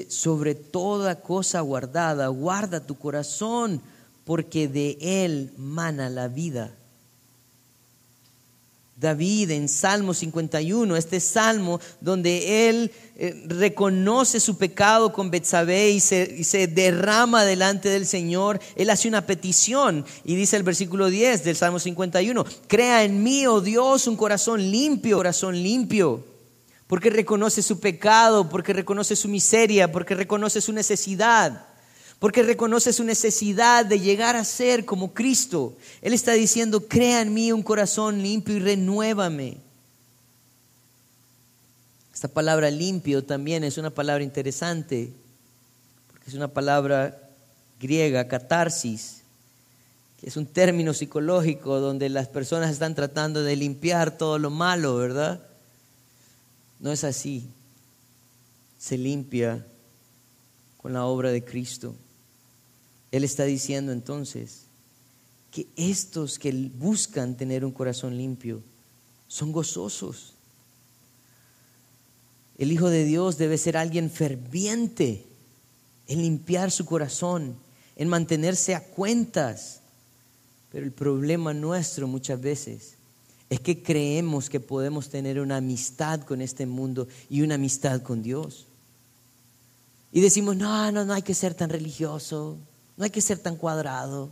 [0.09, 3.81] Sobre toda cosa guardada, guarda tu corazón,
[4.25, 6.75] porque de él mana la vida.
[8.95, 15.99] David en Salmo 51, este salmo donde él eh, reconoce su pecado con Betsabé y
[15.99, 21.57] se, derrama delante del Señor, él hace una petición y dice el versículo 10 del
[21.57, 26.23] Salmo 51, crea en mí, oh Dios, un corazón limpio, corazón limpio,
[26.87, 31.74] porque reconoce su pecado, porque reconoce su miseria, porque reconoce su necesidad
[32.25, 35.77] porque reconoce su necesidad de llegar a ser como Cristo.
[36.01, 39.57] Él está diciendo, crea en mí un corazón limpio y renuévame.
[42.11, 45.13] Esta palabra limpio también es una palabra interesante,
[46.07, 47.15] porque es una palabra
[47.79, 49.21] griega, catarsis,
[50.19, 54.95] que es un término psicológico donde las personas están tratando de limpiar todo lo malo,
[54.95, 55.43] ¿verdad?
[56.79, 57.47] No es así.
[58.79, 59.63] Se limpia
[60.81, 61.93] con la obra de Cristo.
[63.15, 64.63] Él está diciendo entonces
[65.49, 68.61] que estos que buscan tener un corazón limpio
[69.29, 70.33] son gozosos.
[72.57, 75.25] El Hijo de Dios debe ser alguien ferviente
[76.07, 77.55] en limpiar su corazón,
[77.95, 79.79] en mantenerse a cuentas.
[80.69, 82.95] Pero el problema nuestro muchas veces
[83.49, 88.21] es que creemos que podemos tener una amistad con este mundo y una amistad con
[88.21, 88.65] Dios.
[90.11, 92.57] Y decimos, no, no, no hay que ser tan religioso.
[92.97, 94.29] No hay que ser tan cuadrado.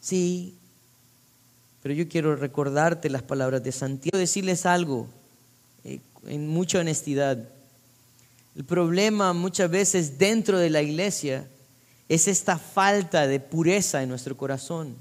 [0.00, 0.54] Sí,
[1.82, 5.08] pero yo quiero recordarte las palabras de Santiago, decirles algo
[5.84, 7.38] eh, en mucha honestidad.
[8.54, 11.46] El problema muchas veces dentro de la iglesia
[12.08, 14.94] es esta falta de pureza en nuestro corazón.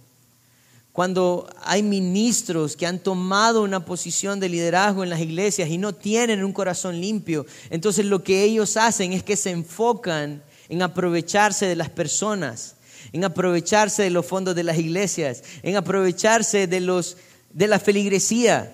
[0.93, 5.93] Cuando hay ministros que han tomado una posición de liderazgo en las iglesias y no
[5.93, 11.65] tienen un corazón limpio, entonces lo que ellos hacen es que se enfocan en aprovecharse
[11.65, 12.75] de las personas,
[13.11, 17.17] en aprovecharse de los fondos de las iglesias, en aprovecharse de, los,
[17.51, 18.73] de la feligresía.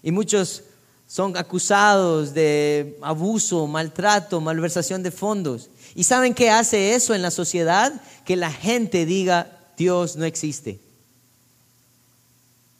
[0.00, 0.62] Y muchos
[1.08, 5.70] son acusados de abuso, maltrato, malversación de fondos.
[5.96, 8.00] ¿Y saben qué hace eso en la sociedad?
[8.24, 10.78] Que la gente diga, Dios no existe.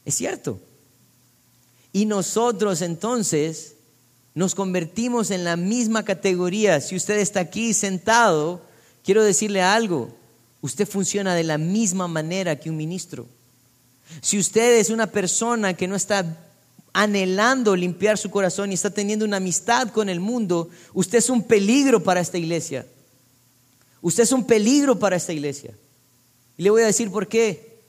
[0.04, 0.60] Es cierto.
[1.92, 3.74] Y nosotros entonces
[4.36, 6.82] nos convertimos en la misma categoría.
[6.82, 8.60] Si usted está aquí sentado,
[9.02, 10.10] quiero decirle algo,
[10.60, 13.26] usted funciona de la misma manera que un ministro.
[14.20, 16.38] Si usted es una persona que no está
[16.92, 21.42] anhelando limpiar su corazón y está teniendo una amistad con el mundo, usted es un
[21.42, 22.86] peligro para esta iglesia.
[24.02, 25.70] Usted es un peligro para esta iglesia.
[26.58, 27.80] Y le voy a decir por qué.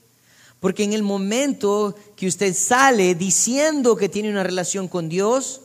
[0.61, 5.59] Porque en el momento que usted sale diciendo que tiene una relación con Dios,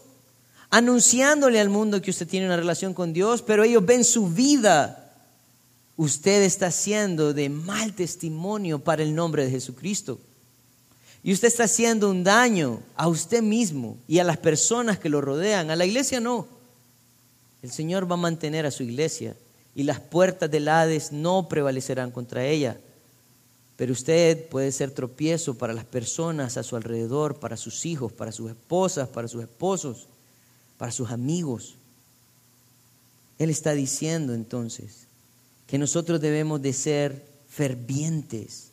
[0.72, 5.12] anunciándole al mundo que usted tiene una relación con Dios, pero ellos ven su vida.
[5.98, 10.18] Usted está haciendo de mal testimonio para el nombre de Jesucristo.
[11.22, 15.20] Y usted está haciendo un daño a usted mismo y a las personas que lo
[15.20, 15.70] rodean.
[15.70, 16.48] A la iglesia no.
[17.60, 19.36] El Señor va a mantener a su iglesia
[19.74, 22.78] y las puertas del Hades no prevalecerán contra ella.
[23.76, 28.30] pero usted puede ser tropiezo para las personas a su alrededor, para sus hijos, para
[28.30, 30.06] sus esposas, para sus esposos,
[30.82, 31.76] para sus amigos.
[33.38, 35.06] Él está diciendo entonces
[35.68, 38.70] que nosotros debemos de ser fervientes,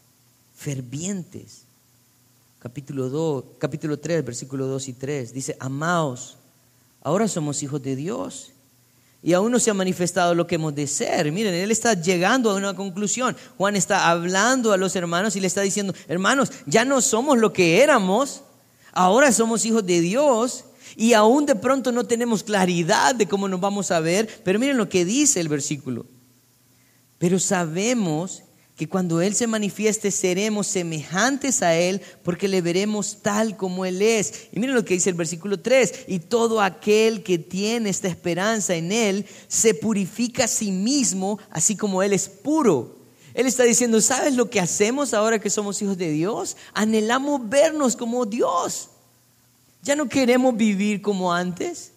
[0.57, 1.65] fervientes.
[2.57, 6.37] Capítulo 2, capítulo 3, versículo 2 y 3 dice, "Amaos,
[7.03, 8.53] ahora somos hijos de Dios."
[9.21, 11.31] Y aún no se ha manifestado lo que hemos de ser.
[11.31, 13.37] Miren, él está llegando a una conclusión.
[13.59, 17.53] Juan está hablando a los hermanos y le está diciendo, hermanos, ya no somos lo
[17.53, 18.41] que éramos,
[18.93, 20.63] ahora somos hijos de Dios
[20.99, 24.75] y aún de pronto no tenemos claridad de cómo nos vamos a ver, pero miren
[24.75, 26.05] lo que dice el versículo.
[27.17, 28.43] Pero sabemos
[28.75, 34.01] que cuando Él se manifieste seremos semejantes a Él porque le veremos tal como Él
[34.01, 34.49] es.
[34.51, 38.75] Y miren lo que dice el versículo 3, y todo aquel que tiene esta esperanza
[38.75, 42.97] en Él se purifica a sí mismo, así como Él es puro.
[43.33, 46.57] Él está diciendo, ¿sabes lo que hacemos ahora que somos hijos de Dios?
[46.73, 48.89] Anhelamos vernos como Dios.
[49.81, 51.91] Ya no queremos vivir como antes.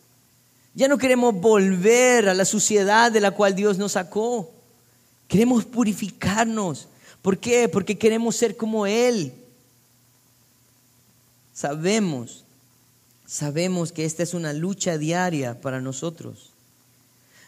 [0.74, 4.50] Ya no queremos volver a la suciedad de la cual Dios nos sacó.
[5.28, 6.88] Queremos purificarnos.
[7.20, 7.68] ¿Por qué?
[7.68, 9.32] Porque queremos ser como Él.
[11.52, 12.44] Sabemos,
[13.26, 16.51] sabemos que esta es una lucha diaria para nosotros.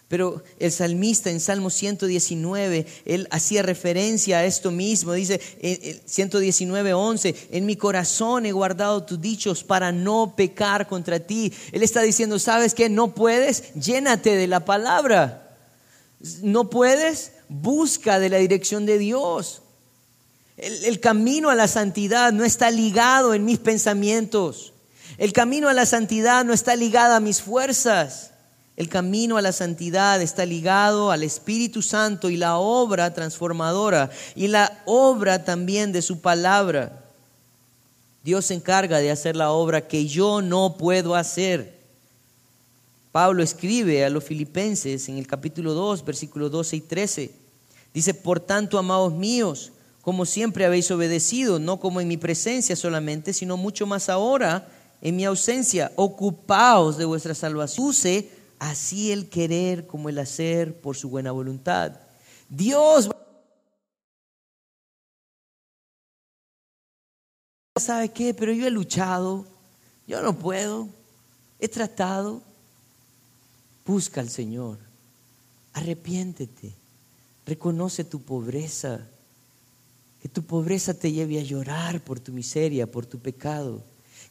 [0.08, 5.12] Pero el salmista en Salmo 119, él hacía referencia a esto mismo.
[5.12, 5.40] Dice
[6.04, 11.52] 119, 11, en mi corazón he guardado tus dichos para no pecar contra ti.
[11.72, 12.88] Él está diciendo, ¿sabes qué?
[12.88, 15.56] No puedes, llénate de la palabra.
[16.42, 19.62] No puedes, busca de la dirección de Dios.
[20.56, 24.72] El, camino a la santidad no está ligado en mis pensamientos.
[25.18, 28.30] El camino a la santidad no está ligado a mis fuerzas.
[28.76, 34.48] El camino a la santidad está ligado al Espíritu Santo y la obra transformadora y
[34.48, 37.04] la obra también de su palabra.
[38.24, 41.74] Dios se encarga de hacer la obra que yo no puedo hacer.
[43.12, 47.30] Pablo escribe a los filipenses en el capítulo 2, versículos 12 y 13.
[47.92, 49.70] Dice, por tanto, amados míos,
[50.02, 54.66] como siempre habéis obedecido, no como en mi presencia solamente, sino mucho más ahora
[55.00, 57.92] en mi ausencia, ocupaos de vuestra salvación.
[58.70, 62.00] Así el querer como el hacer por su buena voluntad.
[62.48, 63.10] Dios
[67.80, 68.34] ¿sabe qué?
[68.34, 69.44] Pero yo he luchado,
[70.06, 70.88] yo no puedo,
[71.58, 72.42] he tratado.
[73.84, 74.78] Busca al Señor,
[75.74, 76.72] arrepiéntete,
[77.44, 79.06] reconoce tu pobreza,
[80.22, 83.82] que tu pobreza te lleve a llorar por tu miseria, por tu pecado,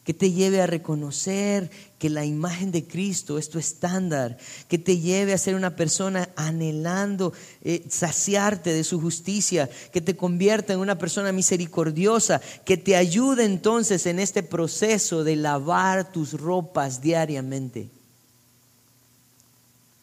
[0.02, 4.36] que te lleve a reconocer que la imagen de Cristo es tu estándar,
[4.68, 7.32] que te lleve a ser una persona anhelando
[7.62, 13.44] eh, saciarte de su justicia, que te convierta en una persona misericordiosa, que te ayude
[13.44, 17.88] entonces en este proceso de lavar tus ropas diariamente.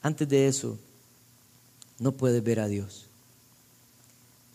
[0.01, 0.79] Antes de eso,
[1.99, 3.05] no puedes ver a Dios.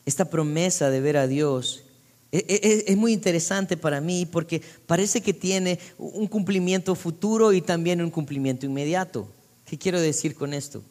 [0.05, 1.85] Esta promesa de ver a Dios
[2.33, 8.11] es, muy interesante para mí porque parece que tiene un cumplimiento futuro y también un
[8.11, 9.29] cumplimiento inmediato.
[9.65, 10.83] ¿Qué quiero decir con esto?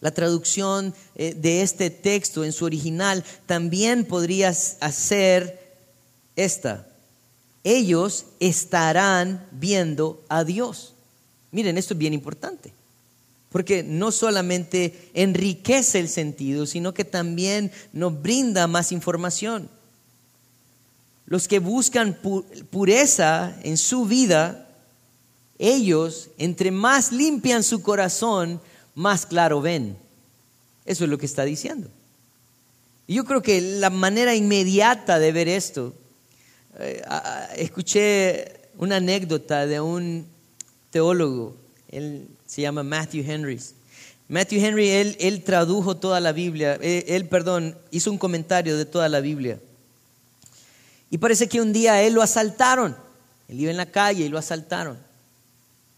[0.00, 5.58] La traducción eh, de este texto en su original también podría hacer
[6.36, 6.86] esta.
[7.64, 10.94] Ellos estarán viendo a Dios.
[11.50, 12.72] Miren, esto es bien importante
[13.56, 19.70] porque no solamente enriquece el sentido, sino que también nos brinda más información.
[21.24, 22.18] Los que buscan
[22.70, 24.68] pureza en su vida,
[25.58, 28.60] ellos, entre más limpian su corazón,
[28.94, 29.96] más claro ven.
[30.84, 31.88] Eso es lo que está diciendo.
[33.06, 35.94] Y yo creo que la manera inmediata de ver esto,
[36.78, 37.02] eh,
[37.56, 40.26] escuché una anécdota de un
[40.90, 41.56] teólogo,
[41.88, 43.60] él se llama Matthew Henry.
[44.28, 48.84] Matthew Henry, él, él tradujo toda la Biblia, él, él, perdón, hizo un comentario de
[48.84, 49.60] toda la Biblia.
[51.10, 52.96] Y parece que un día él lo asaltaron,
[53.48, 54.98] él iba en la calle y lo asaltaron.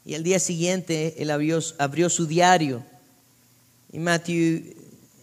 [0.05, 2.83] Y al día siguiente él abrió su diario
[3.93, 4.75] y Matthew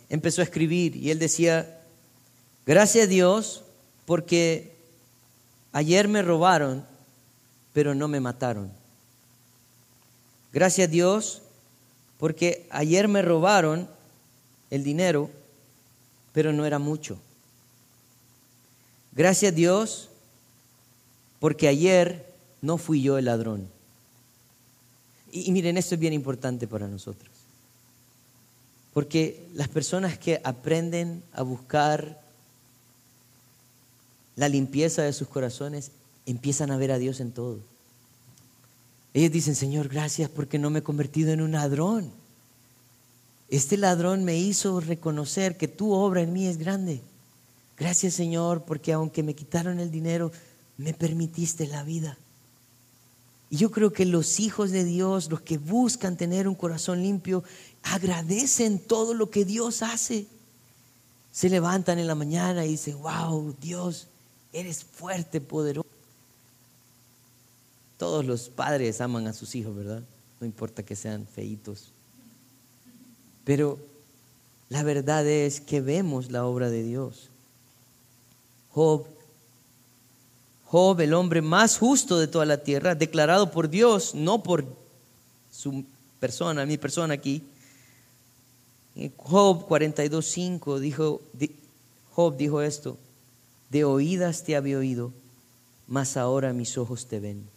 [0.10, 1.82] empezó a escribir y él decía,
[2.66, 3.64] gracias a Dios
[4.06, 4.76] porque
[5.72, 6.86] ayer me robaron,
[7.74, 8.72] pero no me mataron.
[10.56, 11.42] Gracias a Dios,
[12.18, 13.90] porque ayer me robaron
[14.70, 15.30] el dinero,
[16.32, 17.20] pero no era mucho.
[19.12, 20.08] Gracias a Dios,
[21.42, 23.68] porque ayer no fui yo el ladrón.
[25.30, 27.34] Y, miren, esto es bien importante para nosotros.
[28.94, 32.22] Porque las personas que aprenden a buscar
[34.38, 35.92] la limpieza de sus corazones,
[36.26, 37.75] empiezan a ver a Dios en todo.
[39.16, 42.12] Ellos dicen, Señor, gracias porque no me he convertido en un ladrón.
[43.48, 47.02] Este ladrón me hizo reconocer que tu obra en mí es grande.
[47.78, 50.34] Gracias, Señor, porque aunque me quitaron el dinero,
[50.76, 52.18] me permitiste la vida.
[53.50, 57.46] Y yo creo que los hijos de Dios, los que buscan tener un corazón limpio,
[57.84, 60.28] agradecen todo lo que Dios hace.
[61.32, 64.08] Se levantan en la mañana y dicen, wow, Dios,
[64.52, 65.95] eres fuerte, poderoso.
[67.98, 70.04] Todos los padres aman a sus hijos, ¿verdad?
[70.40, 71.92] No importa que sean feitos.
[73.44, 73.80] Pero
[74.70, 77.30] la verdad es que vemos la obra de Dios.
[78.72, 79.06] Job,
[80.66, 84.66] Job, el hombre más justo de toda la tierra, declarado por Dios, no por
[85.52, 85.86] su
[86.20, 87.44] persona, mi persona aquí.
[89.18, 91.22] Job 42.5 dijo,
[92.12, 92.98] Job dijo esto,
[93.70, 95.14] de oídas te había oído,
[95.88, 97.55] mas ahora mis ojos te ven.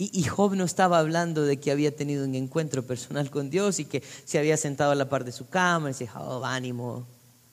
[0.00, 3.84] Y, Job no estaba hablando de que había tenido un encuentro personal con Dios y
[3.84, 7.04] que se había sentado a la par de su cama y decía, oh, ánimo.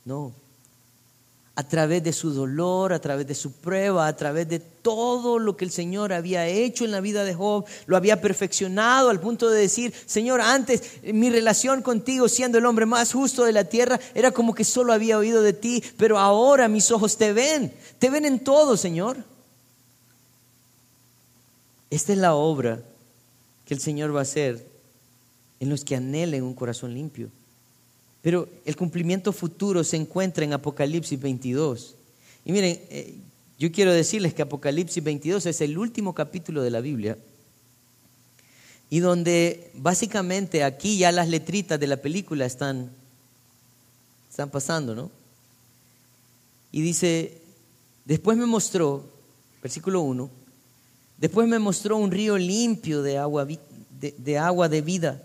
[0.05, 0.31] No.
[1.55, 5.57] A través de su dolor, a través de su prueba, a través de todo lo
[5.57, 9.49] que el Señor había hecho en la vida de Job, lo había perfeccionado al punto
[9.49, 13.99] de decir, Señor, antes mi relación contigo, siendo el hombre más justo de la tierra,
[14.13, 18.11] era como que solo había oído de ti, pero ahora mis ojos te ven, te
[18.11, 19.17] ven en todo, Señor.
[21.89, 22.81] Esta es la obra
[23.65, 24.65] que el Señor va a hacer
[25.59, 27.29] en los que anhelen un corazón limpio.
[28.21, 31.95] Pero el cumplimiento futuro se encuentra en Apocalipsis 22.
[32.43, 33.15] Y miren, eh,
[33.57, 37.17] yo quiero decirles que Apocalipsis 22 es el último capítulo de la Biblia
[38.89, 42.91] y donde básicamente aquí ya las letritas de la película están,
[44.29, 45.11] están pasando, ¿no?
[46.71, 47.41] Y dice,
[48.03, 49.09] después me mostró,
[49.61, 50.29] versículo 1,
[51.17, 55.23] Después me mostró un río limpio de agua de, agua de vida,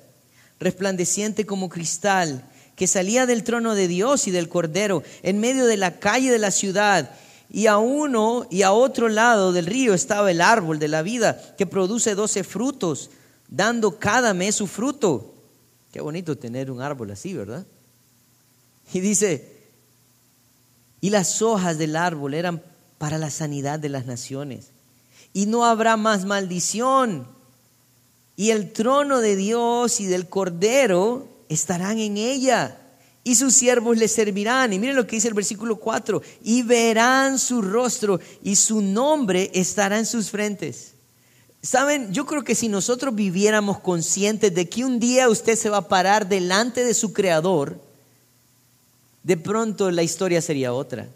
[0.59, 2.45] resplandeciente como cristal,
[2.76, 6.38] que salía del trono de Dios y del Cordero, en medio de la calle de
[6.38, 7.11] la ciudad.
[7.53, 11.55] Y a uno y a otro lado del río estaba el árbol de la vida,
[11.59, 13.11] que produce doce frutos,
[13.49, 15.34] dando cada mes su fruto.
[15.93, 17.66] Qué bonito tener un árbol así, ¿verdad?
[18.93, 19.57] Y dice,
[21.01, 22.62] y las hojas del árbol eran
[22.99, 24.70] para la sanidad de las naciones
[25.33, 27.26] y no habrá más maldición.
[28.37, 32.81] Y el trono de Dios y del Cordero estarán en ella
[33.22, 34.72] y sus siervos le servirán.
[34.72, 39.51] Y miren lo que dice el versículo 4, y verán su rostro y su nombre
[39.55, 40.95] estará en sus frentes.
[41.62, 45.78] Saben, yo creo que si nosotros viviéramos conscientes de que un día usted se va
[45.78, 47.78] a parar delante de su creador,
[49.22, 51.09] de pronto la historia sería otra.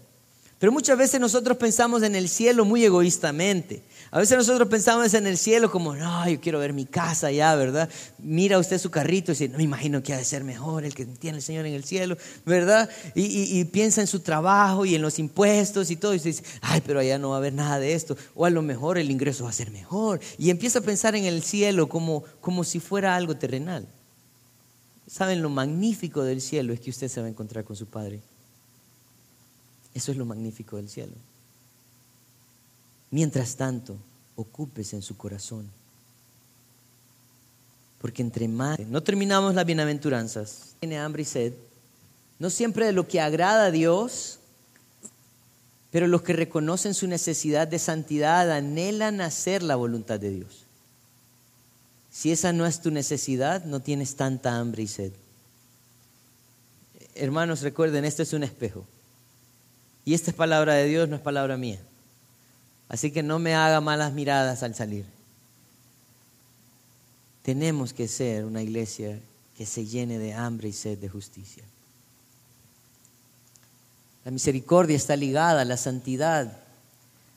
[0.65, 3.83] Pero muchas veces nosotros pensamos en el cielo muy egoístamente.
[4.11, 7.55] A veces nosotros pensamos en el cielo como, no, yo quiero ver mi casa ya,
[7.55, 7.91] ¿verdad?
[8.19, 10.95] Mira usted su carrito y dice, no me imagino que ha de ser mejor el
[10.95, 12.89] que tiene el Señor en el cielo, ¿verdad?
[13.15, 16.99] Y, piensa en su trabajo y en los impuestos y todo y dice, ay, pero
[16.99, 18.17] allá no va a haber nada de esto.
[18.35, 20.19] O a lo mejor el ingreso va a ser mejor.
[20.39, 23.87] Y empieza a pensar en el cielo como, como si fuera algo terrenal.
[25.07, 28.23] ¿Saben lo magnífico del cielo es que usted se va a encontrar con su Padre?
[29.95, 31.15] Eso es lo magnífico del cielo.
[33.11, 33.97] Mientras tanto,
[34.35, 35.71] ocúpese en su corazón.
[38.01, 38.81] Porque entre más...
[38.81, 40.75] No terminamos las bienaventuranzas.
[40.81, 41.55] Tiene hambre y sed.
[42.39, 44.41] No siempre de lo que agrada a Dios,
[45.93, 50.65] pero los que reconocen su necesidad de santidad anhelan hacer la voluntad de Dios.
[52.11, 55.13] Si esa no es tu necesidad, no tienes tanta hambre y sed.
[57.15, 58.85] Hermanos, recuerden, esto es un espejo.
[60.05, 61.81] Y esta es palabra de Dios, no es palabra mía.
[62.89, 65.07] Así que no me haga malas miradas al salir.
[67.43, 69.19] Tenemos que ser una iglesia
[69.57, 71.65] que se llene de hambre y sed de justicia.
[74.25, 76.59] La misericordia está ligada a la santidad.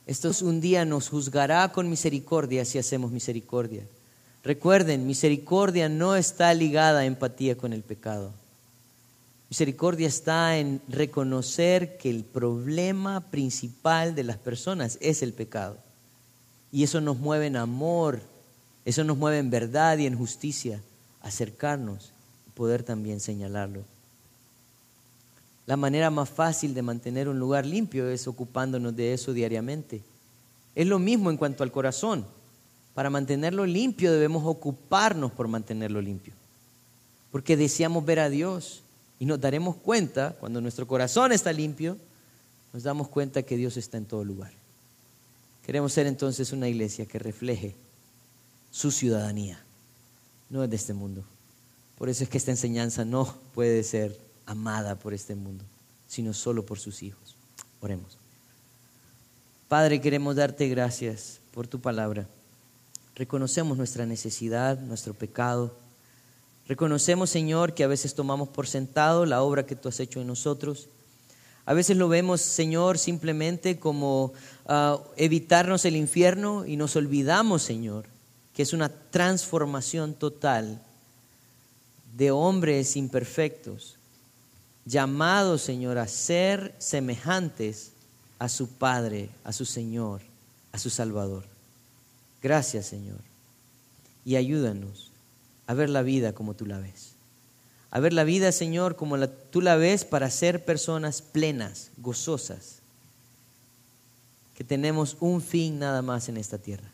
[0.05, 3.83] Esto un día nos juzgará con misericordia si hacemos misericordia.
[4.43, 8.31] Recuerden, misericordia no está ligada a empatía con el pecado.
[9.49, 15.77] Misericordia está en reconocer que el problema principal de las personas es el pecado.
[16.71, 18.21] Y eso nos mueve en amor,
[18.83, 20.81] eso nos mueve en verdad y en justicia,
[21.21, 22.11] acercarnos
[22.45, 23.83] y poder también señalarlo.
[25.65, 30.01] La manera más fácil de mantener un lugar limpio es ocupándonos de eso diariamente.
[30.75, 32.25] Es lo mismo en cuanto al corazón.
[32.93, 36.33] Para mantenerlo limpio debemos ocuparnos por mantenerlo limpio.
[37.31, 38.81] Porque deseamos ver a Dios
[39.19, 41.97] y nos daremos cuenta, cuando nuestro corazón está limpio,
[42.73, 44.51] nos damos cuenta que Dios está en todo lugar.
[45.65, 47.75] Queremos ser entonces una iglesia que refleje
[48.71, 49.59] su ciudadanía,
[50.49, 51.23] no es de este mundo.
[51.97, 55.63] Por eso es que esta enseñanza no puede ser amada por este mundo,
[56.07, 57.35] sino solo por sus hijos.
[57.81, 58.17] Oremos.
[59.67, 62.27] Padre, queremos darte gracias por tu palabra.
[63.15, 65.75] Reconocemos nuestra necesidad, nuestro pecado.
[66.67, 70.27] Reconocemos, Señor, que a veces tomamos por sentado la obra que tú has hecho en
[70.27, 70.89] nosotros.
[71.65, 74.33] A veces lo vemos, Señor, simplemente como
[74.65, 78.05] ah, evitarnos el infierno y nos olvidamos, Señor,
[78.53, 80.81] que es una transformación total
[82.17, 83.95] de hombres imperfectos,
[84.85, 87.91] llamados, Señor, a ser semejantes
[88.39, 90.21] a su Padre, a su Señor,
[90.73, 91.45] a su Salvador.
[92.41, 93.19] Gracias, Señor.
[94.25, 95.07] Y ayúdanos
[95.67, 97.11] a ver la vida como tú la ves.
[97.91, 102.79] A ver la vida, Señor, como tú la ves para ser personas plenas, gozosas,
[104.55, 106.89] que tenemos un fin nada más en esta tierra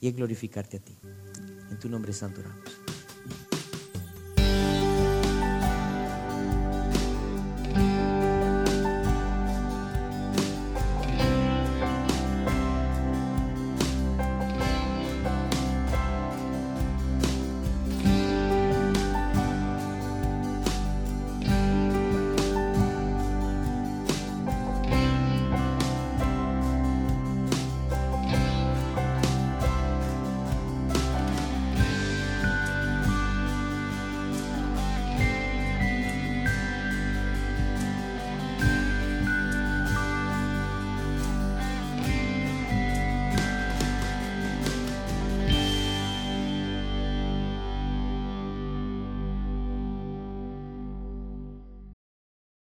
[0.00, 0.96] y es glorificarte a ti.
[1.70, 2.70] En tu nombre santo oramos.